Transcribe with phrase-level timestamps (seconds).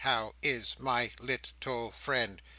[0.01, 2.41] how, is, my, lit, tle, friend?"